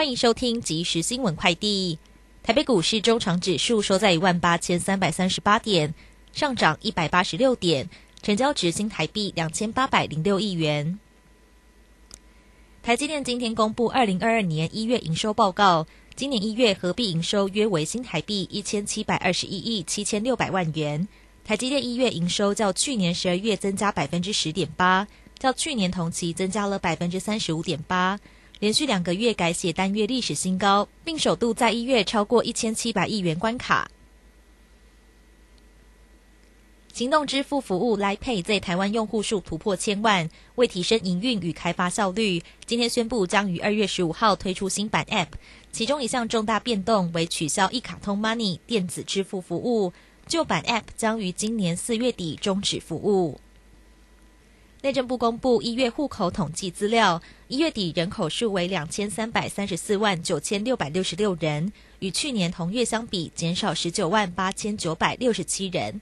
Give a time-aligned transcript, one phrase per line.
[0.00, 1.98] 欢迎收听即时新闻快递。
[2.42, 5.92] 台北股市中场指数收在一万八千三百三十八点，
[6.32, 7.90] 上涨一百八十六点，
[8.22, 10.98] 成交值新台币两千八百零六亿元。
[12.82, 15.86] 台积电今天公布二零二二年一月营收报告，
[16.16, 21.06] 今年一月合并营收约为新台币一千七百二十一亿七千六百万元。
[21.44, 25.06] 台积电一月营收较去年十二月增加百分之十点八，
[25.38, 28.18] 较去年同期增加了百分之三十五点八。
[28.60, 33.90] 连续两个月改写单月历史新高，并首度在一月超过一千七百亿元关卡。
[36.92, 45.28] 行动支付服务 Line Pay 在台湾用户数突破千万，为提升营运与开发效率，今天宣布将于二月十五号推出新版 App，
[45.72, 49.94] 其中一项重大变动为取消一卡通 Money 电子支付服务，
[50.26, 53.40] 旧版 App 将于今年四月底终止服务。
[54.82, 66.00] 内政部公布一月户口统计资料，一月底人口数为两千三百三十四万九千六百六十六人，与去年同月相比减少十九万八千九百六十七人。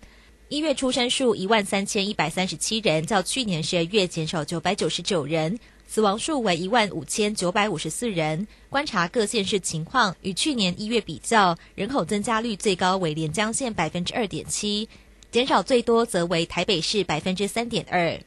[0.48, 5.58] 一月出生数一万三千一百三十七人，较去年十二月减少九百九十九人。
[5.88, 8.46] 死亡数为一万五千九百五十四人。
[8.68, 14.88] 观察各县市情况，与去年一月比较，人口增加率最高为连江县百分之二点七，
[15.32, 18.20] 减少最多则为台北市百分之三点二。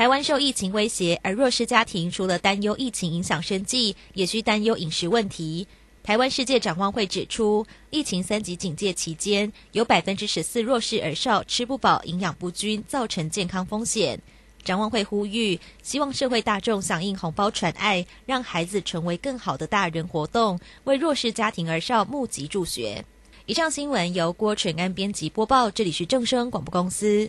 [0.00, 5.68] 台湾受疫情威胁，而弱势家庭除了担忧疫情影响生计，也需担忧饮食问题。
[6.02, 14.18] 台湾世界展望会指出，疫情三级警戒期间，有百分之十四弱势儿少吃不饱、营养不均，造成健康风险。
[14.64, 23.04] 展望会呼吁，希望社会大众响应红包传爱，让孩子成为更好的大人活动，为弱势家庭儿少募集助学。
[23.44, 27.28] 以上新闻由郭纯安编辑播报，这里是正声广播公司。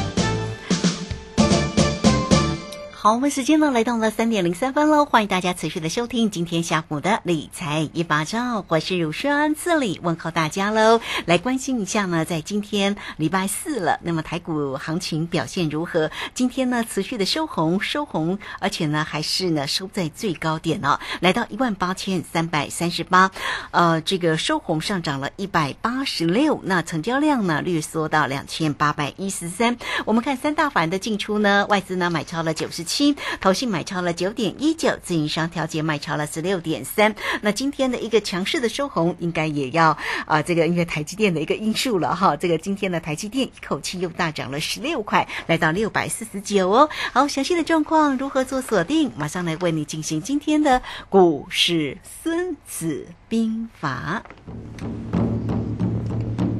[3.03, 11.01] 好，我们时间呢来到了三点零三分喽，欢迎大家持续的收听今天下午的理财一把照，我是乳轩，这里问候大家喽。
[11.25, 16.11] 来关心一下呢，在今天礼拜四了，那么台股行情表现如何？
[16.35, 23.31] 今天呢持续的收红，收红，而且呢还是呢收在最高点哦，来到一万八千三百三十八，
[23.71, 29.75] 呃，这个收红上涨了一百八十六，那成交量呢略缩到两千八百一十三。
[30.05, 32.85] 我们看三大法人的进出呢，外资呢买超了九十。
[32.91, 37.15] 七，投信买超了九点一九，自营商调节卖超了十六点三。
[37.41, 42.35] 那今天的一个强势的收红，应该也要啊，这个因为台积电的一个因素了哈。
[42.35, 46.89] 这个今天的台积电一口气又大涨了十六块，来到六百四十九哦。
[47.13, 49.09] 好，详细的状况如何做锁定？
[49.15, 54.21] 马上来为你进行今天的股市孙子兵法。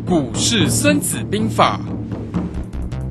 [0.08, 1.80] 股市孙子兵法。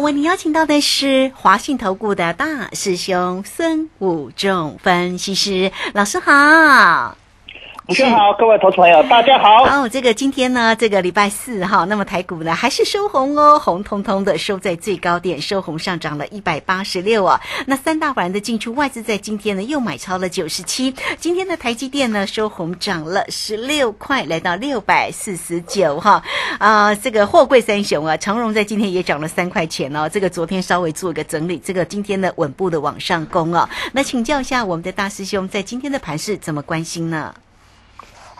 [0.00, 7.19] 为你邀请到的是华信投顾的大师兄孙武仲分析师老师好。
[7.90, 9.64] 主持人好，各位投资朋友，大家好。
[9.64, 17.40] 好，这个今天呢，这个礼拜四哈，那么台股呢还是收红哦，红彤彤的收在最高点，收红上涨了一百八十六啊。
[17.66, 20.94] 那三大板的进出，外资在今天呢又买超了九十七。
[21.18, 26.22] 今天的台积电呢收红涨了十六块，来到六百四十九哈。
[26.60, 30.08] 啊，这个货柜三雄啊，长荣在今天也涨了三块钱哦。
[30.08, 33.68] 这个昨天稍微做个整理，这个今天呢稳步的往上攻哦。
[33.90, 37.34] 那请教一下我们的大师兄，在今天的盘势怎么关心呢？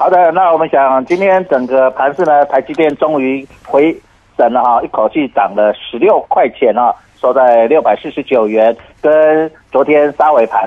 [0.00, 3.94] 好的，那我们想今天整个盘市呢，台积电终于回
[4.34, 10.66] 神了哈，一口气涨了十六块钱啊，收在六百四十九元，跟昨天杀尾盘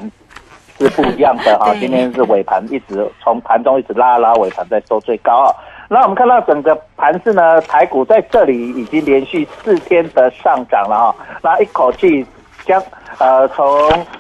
[0.78, 1.74] 是不一样的哈。
[1.80, 5.50] 今天是尾盘一直从盘中一直拉拉尾盘在收最高啊。
[5.90, 12.24] 那我们看到整个盘市呢，台股在这里已经连续四天的上涨了哈，那一口气
[12.68, 12.80] 将
[13.18, 13.68] 呃从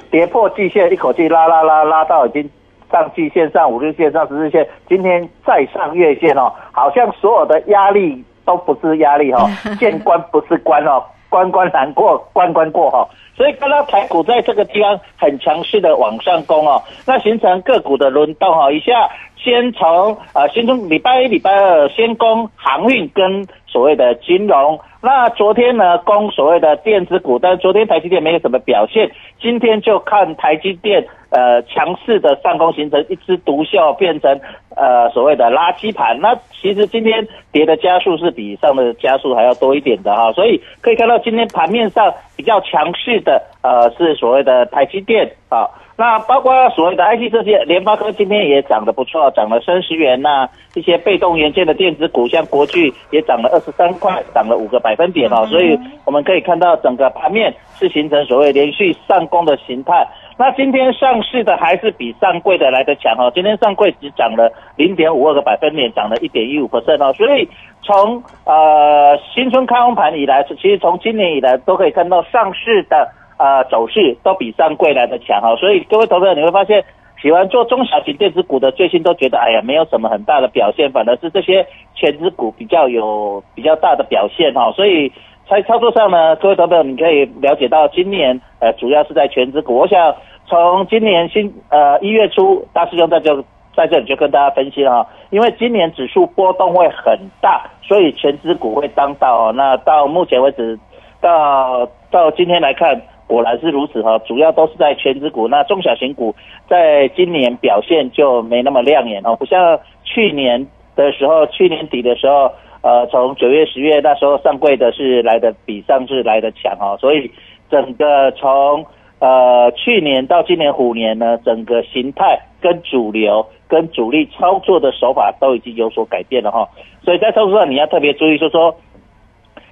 [0.10, 2.50] 跌破季线一口气拉拉拉拉到已经
[2.94, 23.44] 上季线、上五日线、上十日线，今天再上月线哦，好像所有的压力都不是压力哈、 哦，见关不是关哦，关关难过关关过哈、哦，所以看到台股在这个地方很强势的往上攻哦，那形成个股的轮动哈、哦，一下先从呃先从礼拜一、礼拜二先攻航运跟
[23.74, 29.10] 所谓的金融，那昨天呢攻所谓的电子股，但昨天台积电没有什么表现，
[29.42, 34.40] 今天就看台积电呃强势的上攻形成一枝独秀，变成
[34.76, 36.20] 呃所谓的垃圾盘。
[36.22, 45.68] 那其实今天跌的加速是比上的加速还要多一点的哈，所以可以看到今天盘面上比较强势的呃是所谓的台积电啊。
[45.96, 55.46] 那包括所谓的 IC 这些，联发科今天也涨得不错，涨了三十元呐、一些被动元件的电子股，像国巨也涨了二十三块，涨了五个百分点哦。
[55.46, 60.08] 所以我们可以看到整个盘面是形成所谓连续上攻的形态。
[60.36, 67.14] 那今天上市的还是比上柜的来得强哦，今天上柜只涨了零点五二个百分点，涨了一点一五 percent 哦。
[67.14, 67.48] 所以
[67.84, 73.08] 从呃新春开红盘以来，其实从今年以来都可以看到上市的。
[73.44, 76.82] 呃，走势都比上柜来的强哈，所以各位投资者你会发现，
[77.22, 85.12] 喜欢做中小型电子股的最近都觉得，哎呀，没有什么很大的表现，反而是这些全指股比较有比较大的表现哈，所以
[85.50, 90.16] 在操作上呢，各位投资者你可以了解到，今年呃主要是在全指股，我想
[90.46, 93.36] 从今年新呃一月初，大师兄在这
[93.76, 99.52] 在这里就跟大家分析了哈，因为今年指数波动会很大，所以全指股会当道哦。
[99.54, 100.80] 那到目前为止，
[101.20, 103.02] 到到今天来看。
[103.26, 106.36] 果然是如此哈，主要都是在全指股，那中小型股
[106.68, 117.32] 在今年表现就没那么亮眼哦，不像去年的时候，去年底的时候，呃，从九月、十月那时候上柜的是来的比上市来的强哦，所以
[117.72, 118.86] 整个从
[119.20, 126.68] 呃去年到今年虎年呢，整个形态跟主流跟主力操作的手法都已经有所改变了哈，
[127.04, 128.76] 所以在操作上你要特别注意，说说。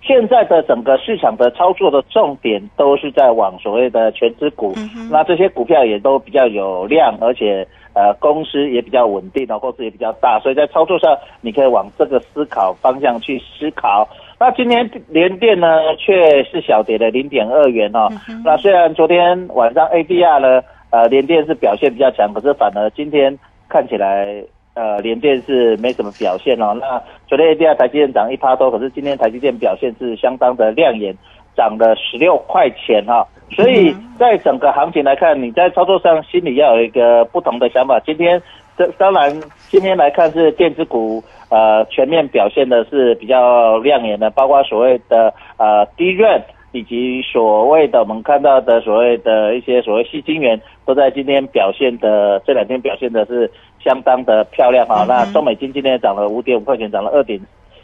[0.04, 4.74] 现在的整个市场的操作的重点都是在往所谓的全资股，
[5.12, 14.08] 那这些股票也都比较有量，而且呃公司也比较稳定哦，公司也比较大，所以在操作上你可以往这个思考方向去思考。
[14.40, 15.68] 那今天联电呢
[15.98, 18.10] 却是小跌了零点二元哦，
[18.44, 23.38] 那虽然昨天晚上 ADR 呢呃联电是表现比较强，可是反而今天
[23.70, 24.44] 看起来。
[24.74, 26.74] 呃，联电是没什么表现哦。
[26.80, 31.14] 那昨天 ADR 台积电涨一趴多，可是今天台积电表现是相当的亮眼，
[31.56, 38.00] 涨了十六块钱哈、所以在整个行情来看，你在操作上心里要有一个不同的想法。
[38.00, 38.42] 今天
[38.78, 39.30] 这当然
[39.68, 46.42] 今天来看是电子股呃全面表现的是比较亮眼的，包括所谓的呃低润。
[46.72, 53.52] 以及所谓的我们看到的所谓的一些所谓细金元，都在今天表现的这两天表现的是
[53.84, 57.40] 相当的漂亮哈、那中美金今天涨了五点五块钱，涨了二点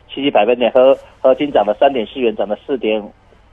[0.08, 3.02] 七七百分点，和合金涨了三点四元，涨了四点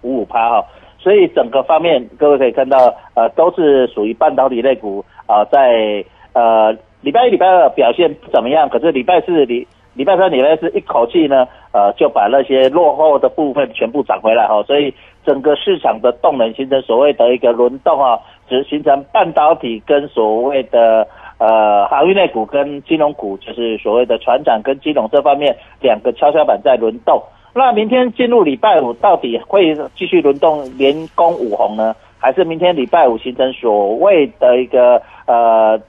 [0.03, 0.65] 五五趴哈。
[0.99, 6.73] 所以整个方面，各位可以看到，呃，都是属于半导体类股啊、在呃
[7.03, 14.95] 礼拜一、礼拜二表现不怎么样，可是礼拜四、礼礼拜三、礼拜四一口气呢，呃，就把那些落后的部分全部涨回来哈、所以
[15.25, 21.07] 整个市场的动能形成所谓的一个轮动啊，只形成半导体跟所谓的
[21.39, 27.23] 呃航运类股跟金融股，就是所谓的船长跟金融这方面两个跷跷板在轮动。
[27.55, 35.81] 那明天进入礼拜五，到底会继续轮动连攻五红呢，还是明天礼拜五形成所谓的一个呃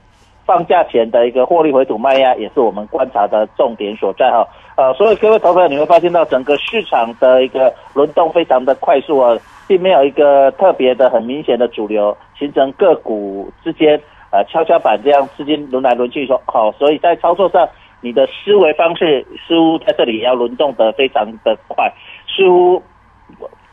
[0.46, 4.46] 放假前的一个获利回吐卖压，也是我们观察的重点所在哈。
[4.76, 9.36] 呃，所以各位投资者，你会发现到整个市场的一个轮动非常的快速啊，
[9.66, 14.00] 并没有一个特别的很明显的主流形成个股之间。
[14.32, 17.66] 呃跷跷板这样资金轮来轮去说，好、所以在操作上
[18.00, 21.90] 你的思维方式似乎在这里要轮动得非常的快，
[22.26, 22.82] 似乎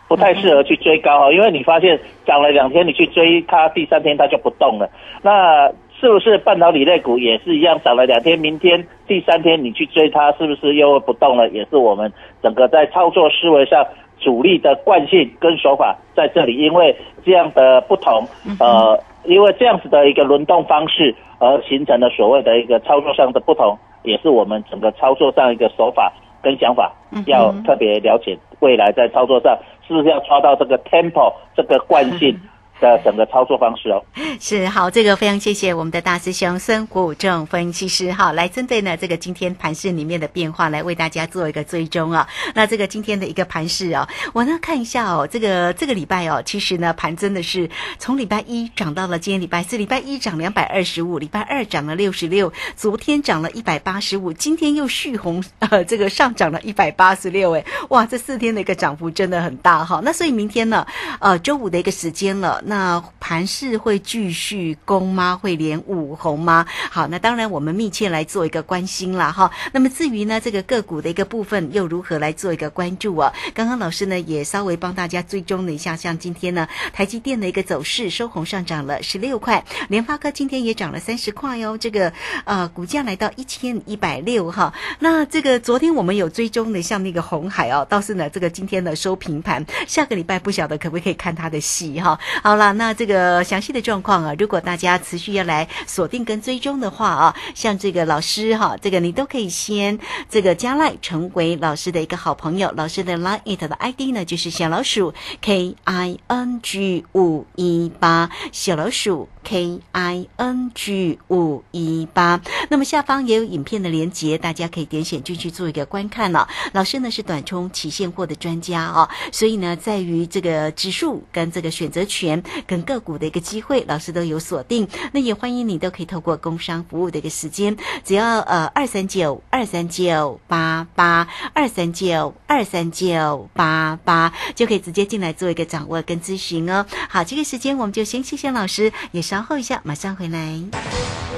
[0.08, 4.88] 不太适合去追高哈，因为你发现涨了两天，你去追它，第三天它就不动了。
[5.24, 5.70] 那
[6.04, 11.48] 是不是半导体类股也是一样，涨了两天，明天第三天你去追它，是不是又会不动了？
[11.48, 13.86] 也是我们整个在操作思维上
[14.20, 16.94] 主力的惯性跟手法在这里，因为
[17.24, 18.28] 这样的不同，
[18.60, 26.92] 呃，因为这样子的一个轮动方式而形成的所谓的一个操作上的不同，也是我们整个操作上一个手法跟想法
[27.28, 29.58] 要特别了解，未来在操作上
[29.88, 32.38] 是不是要抓到这个 tempo 这个惯性
[32.80, 34.04] 的整个操作方式哦。
[34.40, 42.28] 是好，这个非常谢谢我们的大师兄孙虎正分析师哈，来针对呢这个今天盘市里面的变化，来为大家做一个追踪啊。
[42.56, 60.02] 那这个今天的一个盘市哦，我呢看一下哦，这个这个礼拜哦，其实呢盘真的是从礼拜一涨到了今天礼拜四，礼拜一涨两百二十五，礼拜二涨了六十六，昨天涨了一百八十五，今天又续红，呃，这个上涨了一百八十六，哎，哇，这四天的一个涨幅真的很大哈。
[60.04, 60.86] 那所以明天呢，
[61.20, 65.40] 呃，周五的一个时间了，那盘市会继续攻吗？
[65.42, 66.66] 会连五红吗？
[66.92, 69.52] 好，那当然我们密切来做一个关心了哈。
[69.72, 73.34] 那么至于呢这个个股的一个部分，又如何来做一个关注啊？
[73.54, 82.12] 刚刚老师呢也稍微帮大家追踪了一下，像今天呢台积电的一个走势收红上涨了十六块，联发科今天也涨了三十块哦，这个
[82.46, 84.74] 呃股价来到一千一百六哈。
[85.00, 92.20] 那这个昨天我们有追踪的，像那个红海哦，倒是呢这个今天的收平盘，下个礼拜不晓得可不可以看它的戏哈。
[92.42, 99.98] 好好了，那这个详细的状况啊，如果大家持续要来锁定跟追踪的话啊，像这个老师哈，这个你都可以先
[100.30, 102.72] 这个加赖成为老师的一个好朋友。
[102.76, 112.42] 老师的 Line It 的 ID 呢就是小老鼠 K I N G 五一八，小老鼠 K I N G 五一八。
[112.70, 116.48] 那么下方也有影片的连接，大家可以点选进去做一个观看了。
[116.72, 124.88] 老师呢是短冲期现货的专家哦，所以呢在于这个指数跟这个选择权跟个股的一个机会，老师都有锁定。
[125.12, 136.86] 那也欢迎你都可以透过工商服务的一个时间，只要呃二三九二三九八八二三九二三九八八就可以直接进来做一个掌握跟咨询哦。
[137.10, 140.60] 好，这个时间我们就先谢谢老师，也是稍后一下马上回来。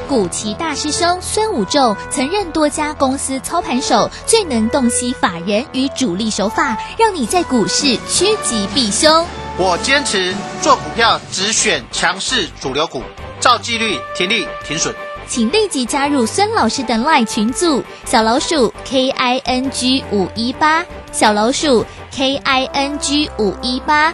[0.09, 9.25] 古奇大师兄孙武仲曾任多家公司操盘手，最能洞悉法人与主力手法，让你在股市趋吉避凶。
[9.57, 13.01] 我坚持做股票只选强势主流股，
[13.39, 14.93] 照纪律停利停损。
[15.25, 20.83] 请立即加入孙老师的 LINE 群组，小老鼠 K I N G 五一八，
[21.13, 24.13] 小老鼠 K I N G 五一八，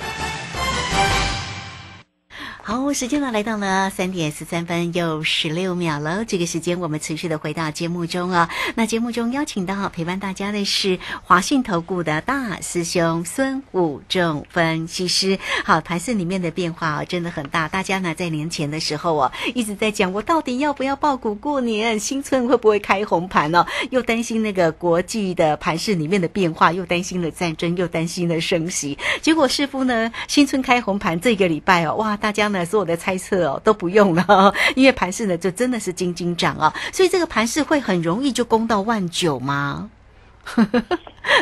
[2.63, 6.25] 好，时间呢来到了三点十三分又十六秒了。
[6.25, 8.51] 这个时间我们持续的回到节目中啊。
[8.75, 15.39] 那节目中邀请到陪伴大家的是华信投顾的大师兄孙武仲分析师。
[15.65, 17.67] 好，盘市里面的变化啊真的很大。
[17.67, 21.99] 大家呢在年前的时候啊一直在讲，我到底要不要报股过年？
[21.99, 28.99] 新春会不会开红盘呢、又担心那个国际的盘市里面的变化，又担心了战争，又担心了升息。
[29.23, 39.89] 结果师傅呢，新春开红盘这个礼拜哦，哇，大家呢所有的猜测哦都不用了， 因为盘市呢就真的是金金涨啊，所以这个盘市会很容易就攻到万九吗？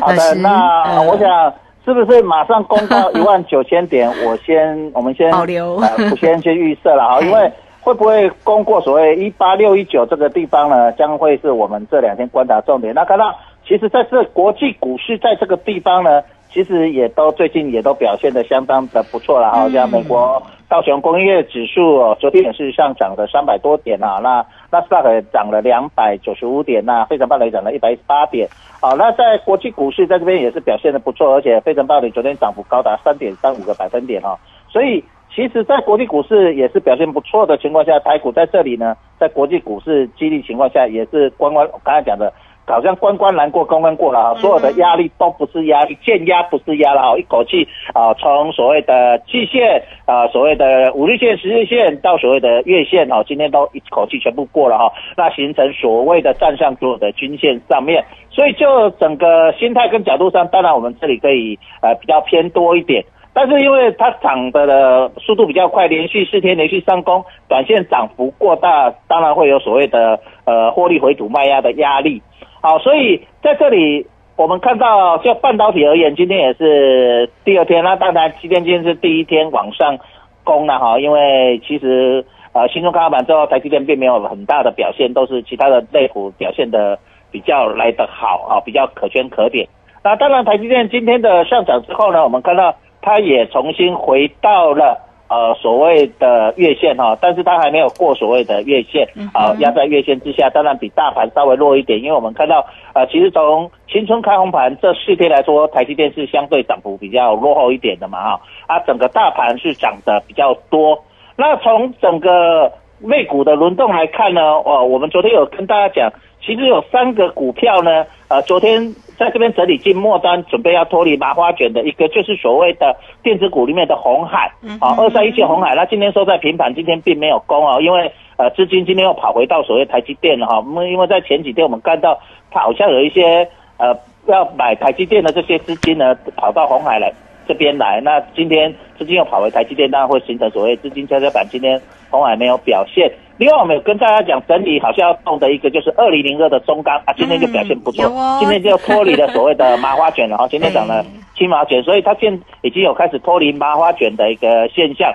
[0.01, 1.53] 好的， 那呃我想
[1.85, 4.09] 是不是马上攻到 一万九千点？
[4.25, 7.51] 我先，我们先保留呃，不先去预设了哈，哎因为
[7.81, 10.91] 会不会攻过所谓一八六一九这个地方呢？
[10.91, 12.93] 将会是我们这两天观察重点。
[12.93, 13.33] 那看到，
[13.65, 16.21] 其实在这国际股市在这个地方呢，
[16.53, 28.47] 其实也都最近也都表现的相当的不错了哈，嗯像美国道琼工业指数哦，昨天也是上涨了三百多点啊，那纳斯达克涨了两百九十五点，那费城半导体涨了一百一十八点。
[28.79, 34.37] 好，那在国际股市在这边也是表现的不错，而且费城半导体昨天涨幅高达三点三五个百分点哈、
[34.69, 42.31] 所以其实，在国际股市也是表现不错的情况下，台股在这里呢，在国际股市激励情况下，也是关关我刚才讲的，
[42.69, 63.03] 好像关关难过关关过了哈，所有的压力都不是压力，减压不是压了哈，一口气啊，从所谓的季线啊，所谓的五日线、十日线到所谓的月线哈，今天都一口气全部过了哈，那形成所谓的站上所有的均线上面，所以就整个心态跟角度上，当然我们这里可以呃比较偏多一点。
[63.31, 72.21] 但是因为它涨的的速度比较快，连续四天连续上攻，短线涨幅过大，当然会有所谓的呃获利回吐卖压的压力。
[72.61, 79.97] 好，所以在这里我们看到，就半导体而言，今天也是第二天，那当然今天今天是第一天往上
[80.43, 86.97] 攻了哈，因为其实呃新中开盘之后，台积电并没有很大的表现，都是其他的类股表现的
[87.31, 89.67] 比较来得好啊，比较可圈可点。
[90.03, 94.97] 那当然，台积电今天的上涨之后呢，我们看到它也重新回到了
[95.29, 111.03] 呃所谓的月线哈，但是它还没有过所谓的月线啊，压在月线之下，当然比大盘稍微弱一点，因为我们看到呃，其实从新春开红盘这四天来说，台积电是相对涨幅比较落后一点的嘛哈，啊，整个大盘是涨得比较多。
[111.35, 118.93] 那从整个类股的轮动来看呢，哦，我们昨天有跟大家讲，其实有三个股票呢，呃，昨天。
[119.19, 132.17] 在这边整理进末端，准备要脱离麻花卷的一个，就是所谓的电子股里面的红海啊，二三一七红海，那今天收在平盘，今天并没有攻哦，因为呃资金今天又跑回到所谓台积电了哈，我们因为在前几天我们看到
[132.49, 133.93] 它好像有一些呃
[134.27, 137.11] 要买台积电的这些资金呢，跑到红海来
[137.49, 143.11] 这边来，那今天资金又跑回台积电，当然会形成所谓资金跷跷板，今天红海没有表现。
[143.37, 148.05] 另外，我们有跟大家讲，整理好像要动的一个就是二零零二的中钢啊，今天就表现不错，
[148.39, 151.03] 今天就脱离了所谓的麻花卷了哈，今天涨了
[151.35, 155.11] 青麻卷，所以它现已经有开始脱离麻花卷的一个现象。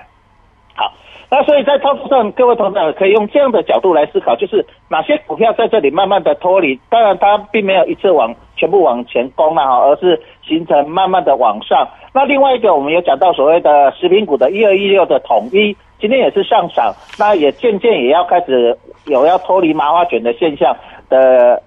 [1.30, 11.88] 那所以在操作上，各位同志可以用这样的角度来思考，就是哪些股票在这里慢慢的脱离，当然它并没有一次往全部往前攻了哈，而是形成慢慢的往上。
[12.12, 15.76] 那另外一个，我们有讲到所谓的食品股的一二一六的统一。
[16.00, 18.76] 今天也是上涨，那也渐渐也要开始
[19.06, 20.76] 有要脱离麻花卷的现象
[21.08, 21.62] 的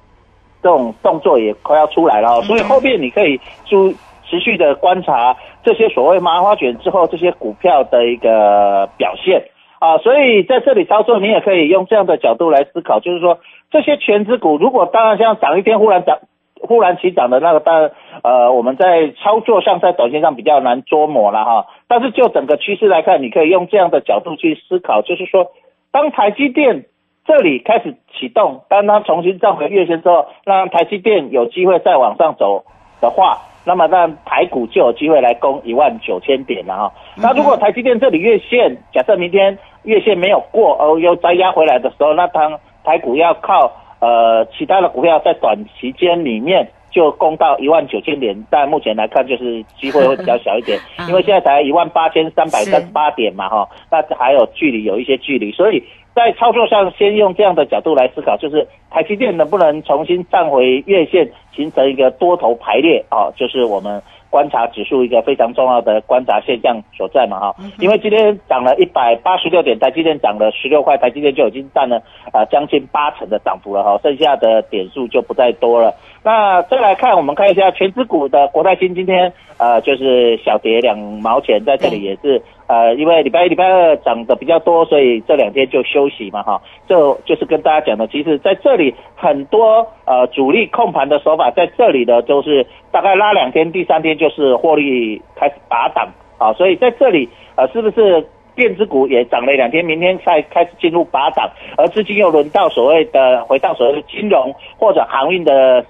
[0.62, 3.92] 这种动作也快要出来了，所以后面你可以注
[4.30, 9.46] 持续的观察这些所谓麻花卷之后这些股票的一个表现
[9.80, 13.40] 啊，所以在这里操作你也可以用这样的角度来思考，就是说
[13.72, 16.20] 这些全资股如果当然像涨一天忽然涨。
[16.60, 17.92] 忽然起涨的那个，当然，
[18.24, 21.68] 呃，我们在操作上，在短线上比较难捉摸了哈。
[21.88, 25.52] 但是就整个趋势来看，你可以用这样的角度去思考，就是说，
[25.92, 26.86] 当台积电
[27.28, 32.64] 这里开始启动，当它重新站回月线之后，让台积电有机会再往上走
[33.02, 36.94] 的话，那么那台股就有机会来攻一万九千点了哈。
[37.18, 43.72] 那如果台积电这里月线，假设明天月线没有过，而又再压回来的时候，那它台股要靠。
[44.00, 50.78] 呃，其他的股票在短期间里面就攻到一万九千点，但目前来看就是机会会比较小一点，
[51.10, 55.84] 因为现在才一万八千三百三十八点嘛，哈，那还有距离有一些距离，所以
[56.18, 64.02] 在操作上先用这样的角度来思考，就是台积电能不能重新站回月线，形成一个多头排列啊，就是我们。
[64.30, 72.04] 观察指数一个非常重要的观察现象所在嘛哈，因为今天涨了一百八十六点，台积电涨了十六块，台积电就已经占了
[72.34, 75.96] 啊将近八成的涨幅了哈，剩下的点数就不再多了。
[76.24, 105.86] 那再来看，我们看一下全资股的国泰金今天呃就是小跌两毛钱，在这里也是呃因为礼拜一、礼拜二涨的比较多，所以这两天就休息嘛哈，就就是跟大家讲的，其实在这里很多呃主力控盘的手法在这里的都是大概拉两天，第三天就是获利开始拔档啊，所以在这里呃是不是电子股也涨了两天，明天再开始进入拔档，而资金又轮到所谓的回到所谓的金融或者航运的。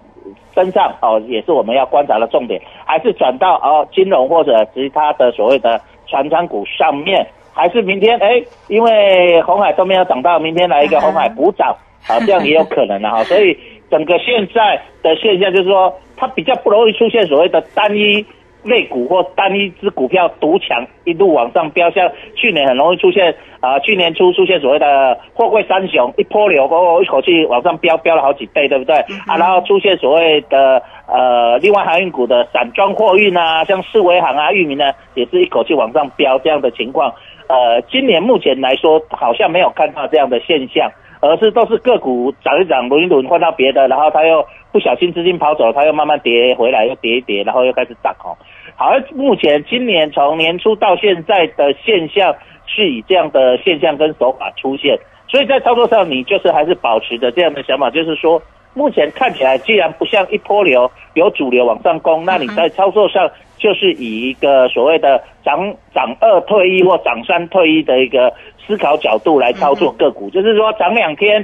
[0.53, 11.75] 身上哦，也是我们要观察的重点，还是转到哦金融或者其他的所谓的船长股上面，还是明天哎，因为红海都没有涨到，明天来一个红海补涨
[12.07, 13.23] 啊， 这样也有可能的哈。
[13.23, 13.57] 所以
[13.89, 18.25] 整个现在的现象就是说，它比较不容易出现所谓的单一。
[18.67, 28.95] 类股或单一只股票独强一路往上飙，像去年很容易出现啊，去年初出现所谓的货柜三雄一波流，哦，一口气往上飙，飙了好几倍，对不对？
[29.25, 37.13] 啊，然后出现所谓的呃，另外航运股的散装货运啊，像世维航啊、裕民呢，也是一口气往上飙这样的情况。
[37.47, 48.35] 呃，今年目前来说，好像没有看到这样的现象，而是都是个股涨一涨，轮一轮换到别的，然后它又不小心资金跑走，它又慢慢跌回来，又跌一跌，然后又开始涨哦。
[48.79, 52.35] 好，目前今年从年初到现在的现象
[52.67, 54.95] 是以这样的现象跟手法出现，
[55.27, 58.39] 所以在操作上你就是还是保持着这样的想法，就是说
[58.75, 68.31] 目前看起来既然不像一波流有主流往上攻，那你在操作上就是以一个所谓的涨涨二退一或涨三退一的一个
[68.67, 71.43] 思考角度来操作个股，就是说涨两天。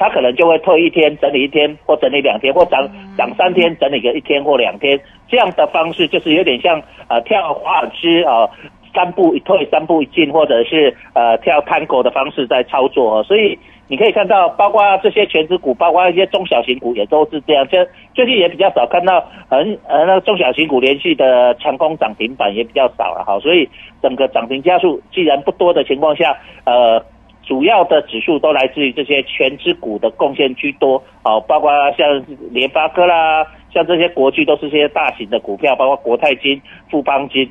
[0.00, 4.96] 它可能就会退一天，整理一天，或整理两天，或涨涨三天，整理个一天或两天，
[5.28, 8.48] 这样的方式就是有点像呃跳华尔兹啊。
[8.94, 17.68] 三步一退，三步一进，或者是呃跳探戈的方式在操作，所以你可以看到，包括这些全职股，包括一些中小型股也都是这样。
[17.70, 23.68] 这最近也比较少看到很呃那个中小型股连续的强攻涨停板也比较少了哈，所以
[24.02, 27.00] 整个涨停加速既然不多的情况下，呃
[27.44, 37.50] 主要的指数都来自于这些全职股的贡献居多，哦，包括像联发科啦，像这些国巨都是些大型的股票，包括国泰金、富邦金。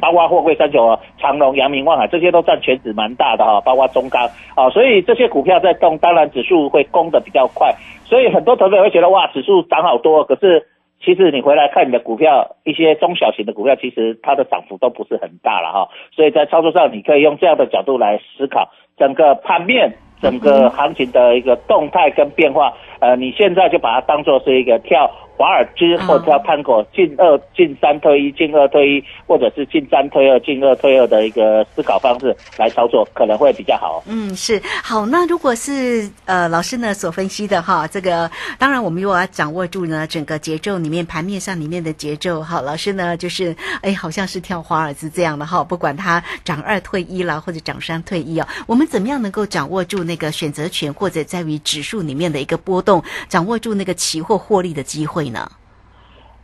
[0.00, 7.74] 包括货柜三九、长隆、阳明、望海这些都占全指蛮大的哈，包括中钢啊，所以这些股票在动，当然指数会攻的比较快，
[8.06, 10.68] 所以很多投资者会觉得哇，指数涨好多，可是
[11.04, 25.10] 其实你回来看你的股票，一些中小型的股票，其实它的涨幅都不是很大了哈，所以在操作上你可以用这样的角度来思考整个盘面、整个行情的一个动态跟变化，呃，你现在就把它当做是一个跳。
[25.40, 34.02] 华尔兹或者探戈进二进三退一进二退一，或者是进三退二进二退二的一个思考方式来操作，可能会比较好。
[34.06, 35.06] 嗯，是好。
[35.06, 55.29] 那如果是呃老师呢所分析的哈，这个当然我们又要掌握住呢整个节奏里面盘面上里面的节奏哈，老师呢就是哎好像是跳华尔兹这样的哈，不管它涨二退一啦，或者涨三退一哦，我们怎么样能够掌握住那个选择权，或者在于指数里面的一个波动，掌握住那个期货获利的机会？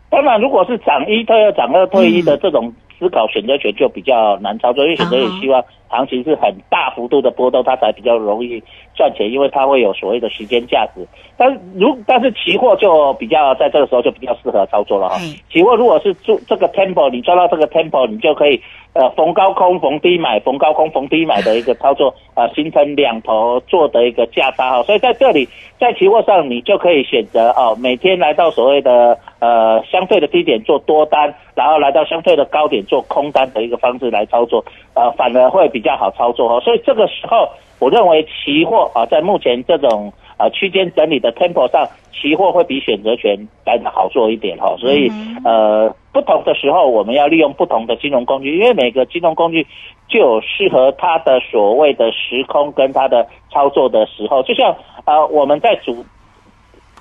[0.08, 8.62] 当然，如果是涨一退二、涨二退一的这种思考选择权，就比较难操作，因为选择也希望行情是很大幅度的波动，它才比较容易
[8.96, 11.06] 赚钱，因为它会有所谓的时间价值。
[11.36, 15.16] 但如但是期货就比较在这个时候就比较适合操作了哈。
[15.52, 18.60] 期货如果是做这个 tempo，你抓到这个 tempo，你就可以
[18.94, 24.82] 呃逢高空逢低买，逢高空逢低买的一个操作啊，形成两头做的一个价差哈。
[24.84, 25.46] 所以在这里
[25.78, 36.60] 在期货上，你就可以选择哦，每天来到所谓的呃相对的低点做多单，然后来到相对的高点做空单的一个方式来操作，呃，反而会比较好操作哈。
[36.60, 37.46] 所以这个时候，
[37.78, 40.12] 我认为期货啊，在目前这种。
[40.38, 45.10] 啊，区间整理的 tempo 上，期货会比选择权来的好做一点哈，所以
[45.46, 49.66] 呃，不同的时候我们要利用不同的金融工具，因为每个金融工具
[50.10, 56.04] 就有适合它的所谓的时空跟它的操作的时候，就像啊我们在煮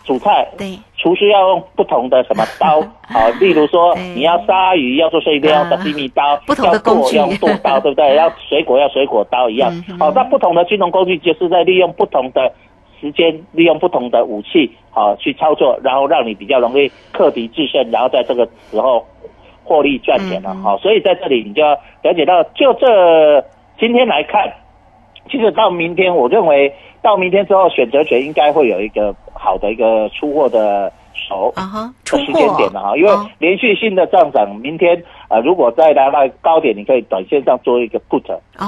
[0.05, 2.79] 煮菜，对，厨师要用不同的什么刀
[3.13, 7.17] 啊，例如说你要杀鱼要做生鱼片要沙米刀，不同的工具。
[7.17, 8.15] 要剁刀， 对不对？
[8.15, 12.51] 要水果要水果刀一样，好，那不同的金融工具就是在利用不同的。
[13.01, 19.05] 时间利用不同的武器，好去操作，然后让你比较容易克敌制胜，然后在这个时候
[19.63, 23.45] 获利赚钱了，好，所以在这里你就要了解到，就这
[23.77, 24.51] 今天来看，
[25.29, 29.13] 其实到明天，我认为到明天之后，选择权应该会有一个
[29.45, 38.23] 好的一个出货的手啊哈，出时间点了哈，因为连续性的上涨，明天呃如果再来到高点，你可以短线上做一个 put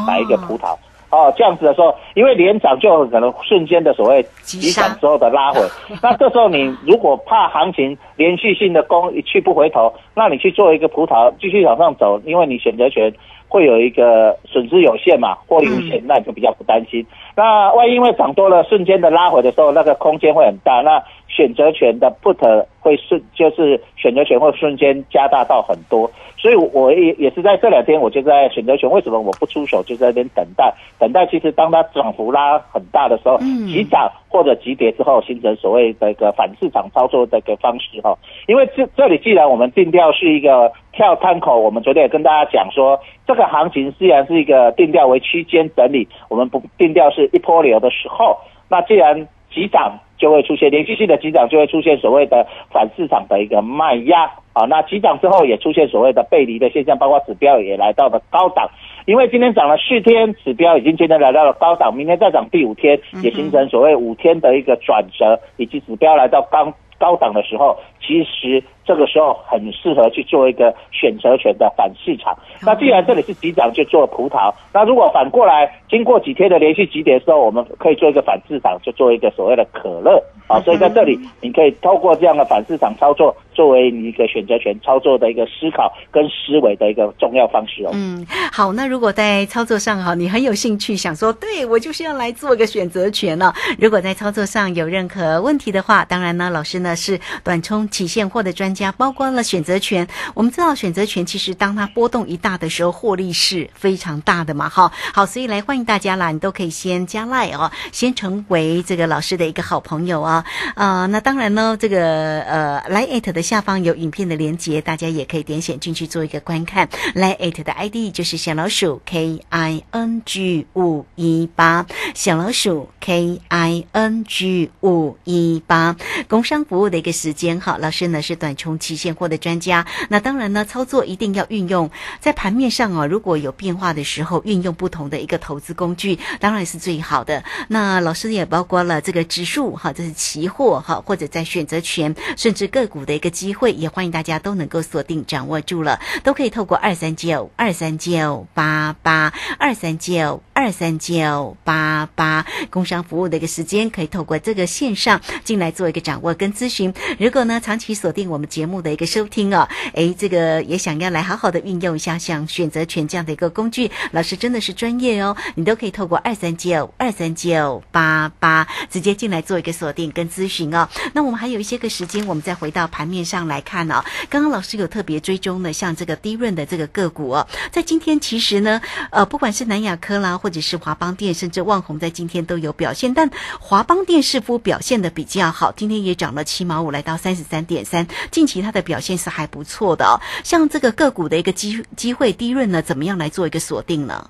[0.06, 0.78] 买一个葡萄。
[1.10, 5.62] 哦，这样子的时候，因为连涨就可能瞬间的所谓急涨之后的拉回，
[6.04, 13.10] 那这时候你如果怕行情连续性的攻一去不回头，那你去做一个葡萄继续往上走，因为你选择权
[13.50, 17.06] 会有一个损失有限嘛，获利无限，那你就比较不担心。
[17.36, 21.02] 那万一因为涨多了瞬间的拉回的时候，那个空间会很大，那
[21.38, 26.10] 选择权的 put 会瞬就是选择权会瞬间加大到很多。
[26.36, 28.90] 所以，我也也是在这两天，我就在选择权。
[28.90, 30.74] 为什么我不出手，就在那边等待？
[31.00, 38.16] 等待，其实当它涨幅拉很大的时候，急涨或者急跌之后，形成所谓的一个反市场操作的一个方式哈。
[38.48, 48.38] 因为这这里既然我们定调是一个跳探口，我们昨天也跟大家讲说，这个行情虽然是一个定调为区间整理，我们不定调是一波流的时候，
[48.70, 54.30] 那既然急涨就会出现连续性的急涨，就会出现所谓的反市场的一个卖压。
[54.54, 58.68] 啊，那急涨之后也出现所谓的背离的现象，包括指标也来到了高档，
[59.06, 68.64] 因为今天涨了四天，指标已经今天来到了高档，明天再涨第五天，也形成所谓五天的一个转折，以及指标来到刚高档的时候，其实。
[68.88, 72.34] 这个时候很适合去做一个选择权的反市场。
[72.62, 74.50] 那既然这里是急涨，就做葡萄。
[74.72, 80.62] 那如果反过来，经过几天的连续急跌的时候，我们可以做一个反市场，就做一个所谓的可乐啊。
[80.62, 87.92] 所以在这里，你可以透过这样的反市场操作，作为你一个选择权操作的一个思考跟思维的一个重要方式哦。
[87.94, 88.72] 嗯，好。
[88.72, 93.52] 那如果在操作上哈，你很有兴趣，想说，对我就是要来做一个选择权呢。
[93.78, 98.68] 如果在操作上有任何问题的话，当然呢，老师呢是短冲起现货的专。
[98.78, 110.46] 家包括了选择权，我们知道选择权其实当它波动一大的时候，获利是非常大的嘛，哈，好，所以来欢迎大家啦，你都可以先加赖哦，先成为这个老师的一个好朋友啊，
[110.76, 116.88] 啊，那当然呢，这个呃来艾特的下方有影片的连接，大家也可以点选进去做一个观看。
[117.16, 125.96] 来 at 的 ID 就是小老鼠 K I N G 五一八，小老鼠 K I N G 五一八。
[126.28, 129.88] 工商服服务的一个时间哈，老师呢是短冲期现货的专家。
[130.10, 137.44] 那当然呢，操作一定要运用在盘面上哦，如果有变化的时候，运用不同的一个投资工具，当然是最好的。
[137.68, 156.94] 那老师也包括了这个指数哈，这是期货哈，或者在选择权，甚至个股的一个机会，也欢迎大家都能够锁定掌握住了，都可以透过二三九二三九八八二三九二三九八八工商服务的一个时间，可以透过这个线上进来做一个掌握跟咨咨询。
[157.18, 170.90] 如果呢长期锁定我们节目的一个收听哦，诶，这个也想要来好好的运用一下像选择权这样的一个工具，老师真的是专业哦，你都可以透过二三九二三九八八直接进来做一个锁定跟咨询哦。
[171.14, 174.04] 那我们还有一些个时间，我们再回到盘面上来看哦。
[174.30, 190.20] 刚刚老师有特别追踪的，像这个低润的这个个股哦，在今天其实呢，呃，不管是南亚科啦，或者是华邦电，甚至旺宏，在今天都有表现，但华邦电似乎表现的比较好，今天也涨了毛五，来到三十三点三，近期它的表现是还不错的哦。
[190.44, 194.30] 像这个个股的一个机机会低润呢，怎么样来做一个锁定呢？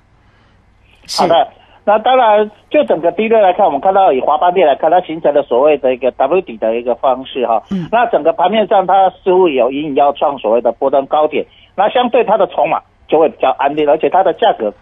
[1.06, 1.48] 是好的，
[1.86, 7.64] 那当然，就整个低润来看，我们看到以华邦电来看，它形成了所谓的一个 W 底的一个方式哈。
[7.72, 14.78] 嗯那整个盘面上，它似乎有隐隐要创所谓的波段高点，那相对它的筹码就会比较安定，而且它的价格比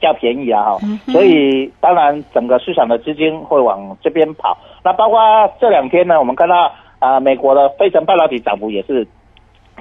[0.00, 0.78] 较便宜啊哈。
[0.82, 4.58] 嗯所以当然，整个市场的资金会往这边跑。
[4.84, 5.20] 那包括
[5.60, 9.06] 这两天呢，我们看到啊、呃美国的费城半导体涨幅也是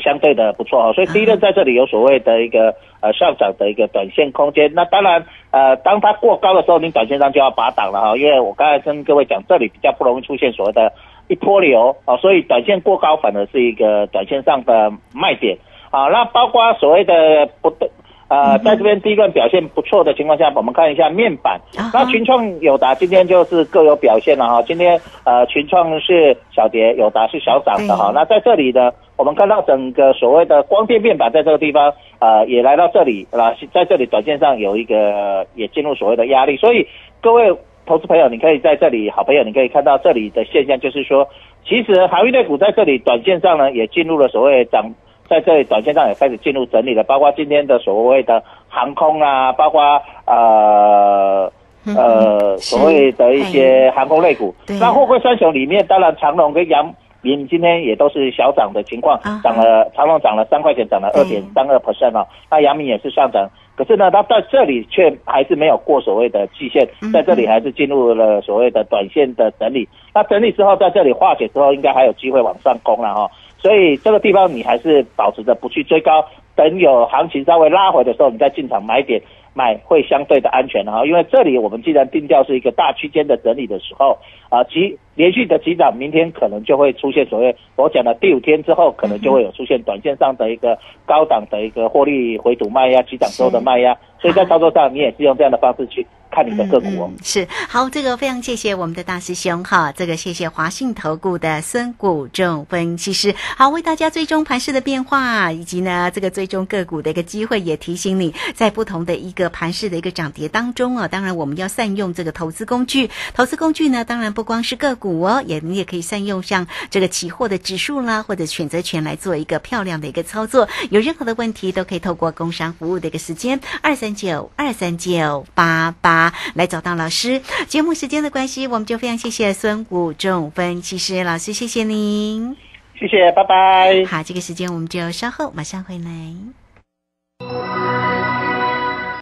[0.04, 4.72] 相对的不错哦，所以第一轮在这里有所谓的一个呃上涨的一个短线空间。
[4.74, 10.92] 那当然呃，当它过高的时候，你短线上就要拔档了哈，因为我刚才跟各位讲，这里比较不容易出现所谓的
[11.28, 15.58] 一波流啊，所以短线过高反而是一个短线上的卖点
[15.92, 16.08] 啊。
[16.08, 17.90] 那包括所谓的不对。
[18.28, 21.62] 呃，在这边第一段表现不错的情况下，我们看一下面板。
[21.94, 24.64] 那群创、友达今天就是各有表现了哈。
[24.64, 28.12] 今天呃，群创是小跌，友达是小涨的哈。
[28.12, 36.88] 对那在这里呢，我们看到整个所谓的光电面板在这个地方呃也来到这里啊，在这里短线上有一个也进入所谓的压力，所以
[37.22, 41.30] 各位投资朋友，你可以在这里，好朋友，你可以看到这里的现象，就是说，
[41.64, 44.84] 其实航运类股在这里短线上呢也进入了所谓涨。
[45.28, 49.82] 在这里短线上也开始进入整理了，包括今天的所谓的航空啊，包括
[50.26, 51.52] 呃
[51.86, 54.78] 嗯呃所谓的一些航空类股对。
[54.80, 62.28] 那货柜三雄里面，当然长隆跟阳明今天也都是小涨的情况啊，涨了长隆涨了三块钱，涨了二对点三二 percent 哦。
[62.52, 69.90] 那阳明也是上涨，可是呢，它在这里却还是没有过所谓的季线嗯，在这里还是进入了所谓的短线的整理。
[70.14, 73.30] 那整理之后，在这里化解之后，应该还有机会往上攻了哈。
[73.66, 76.24] 所以这个地方你还是保持着不去追高，
[76.56, 79.20] 等有行情稍微拉回的时候，你再进场买点，
[79.56, 81.04] 买会相对的安全哈。
[81.04, 93.98] 因为这里我们既然定调是一个大区间的整理的时候，啊，急连续的急涨，明天可能就会出现所谓我讲的第五天之后，可能就会有出现短线上的一个高档的一个获利回吐卖压，急涨之后的卖压。
[94.20, 97.12] 所以在操作上，你也是用这样的方式去看你的个股哦。
[97.24, 97.48] 是。
[97.70, 126.25] 好，这个非常谢谢我们的大师兄哈，这个谢谢华信投顾的孙谷仲分析师，好为大家追踪盘势的变化，以及呢这个追踪个股的一个机会，也提醒你在不同的一个盘势的一个涨跌当中啊，当然我们要善用这个投资工具，投资工具呢，当然不光是个股哦，也你也可以善用像这个期货的指数啦，或者选择权来做一个漂亮的一个操作，有任何的问题都可以透过工商服务的一个时间二三九二三九八八。
[126.54, 127.42] 来找到老师。
[127.68, 132.56] 节目时间的关系，我们就非常谢谢孙武仲分析师老师，谢谢您。
[133.00, 134.06] 谢谢，拜拜。
[134.06, 136.10] 好，这个时间我们就稍后马上回来。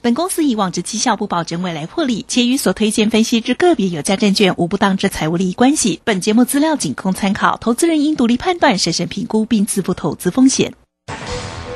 [0.04, 6.02] 本公司以往之绩效不保证未来获利，且与所推荐分析之个别有价证券无不当之财务利益关系。
[6.04, 10.74] 本节目资料仅供参考，投资人应独立判断、审慎评估并自负投资风险。